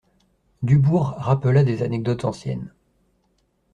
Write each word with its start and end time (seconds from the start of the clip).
Dubourg 0.63 1.13
rappela 1.19 1.63
des 1.63 1.83
anecdotes 1.83 2.25
anciennes. 2.25 2.73